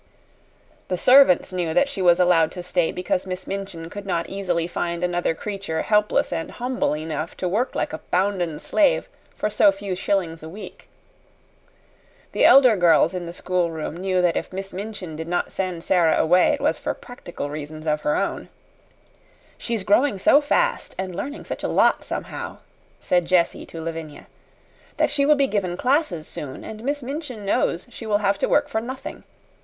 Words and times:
The 0.87 0.97
servants 0.97 1.53
knew 1.53 1.75
that 1.75 1.87
she 1.87 2.01
was 2.01 2.19
allowed 2.19 2.51
to 2.53 2.63
stay 2.63 2.91
because 2.91 3.27
Miss 3.27 3.45
Minchin 3.45 3.87
could 3.91 4.07
not 4.07 4.27
easily 4.27 4.65
find 4.65 5.03
another 5.03 5.35
creature 5.35 5.83
helpless 5.83 6.33
and 6.33 6.49
humble 6.49 6.95
enough 6.95 7.37
to 7.37 7.47
work 7.47 7.75
like 7.75 7.93
a 7.93 7.99
bounden 8.09 8.57
slave 8.57 9.07
for 9.35 9.47
so 9.47 9.71
few 9.71 9.93
shillings 9.93 10.41
a 10.41 10.49
week. 10.49 10.87
The 12.31 12.45
elder 12.45 12.75
girls 12.75 13.13
in 13.13 13.27
the 13.27 13.31
schoolroom 13.31 13.95
knew 13.95 14.23
that 14.23 14.35
if 14.35 14.51
Miss 14.51 14.73
Minchin 14.73 15.15
did 15.15 15.27
not 15.27 15.51
send 15.51 15.83
Sara 15.83 16.17
away 16.19 16.47
it 16.47 16.61
was 16.61 16.79
for 16.79 16.95
practical 16.95 17.51
reasons 17.51 17.85
of 17.85 18.01
her 18.01 18.15
own. 18.15 18.49
"She's 19.55 19.83
growing 19.83 20.17
so 20.17 20.41
fast 20.41 20.95
and 20.97 21.13
learning 21.15 21.45
such 21.45 21.61
a 21.61 21.67
lot, 21.67 22.03
somehow," 22.03 22.57
said 22.99 23.27
Jessie 23.27 23.67
to 23.67 23.79
Lavinia, 23.79 24.25
"that 24.97 25.11
she 25.11 25.27
will 25.27 25.35
be 25.35 25.45
given 25.45 25.77
classes 25.77 26.27
soon, 26.27 26.63
and 26.63 26.83
Miss 26.83 27.03
Minchin 27.03 27.45
knows 27.45 27.85
she 27.91 28.07
will 28.07 28.17
have 28.17 28.39
to 28.39 28.49
work 28.49 28.67
for 28.67 28.81
nothing. 28.81 29.23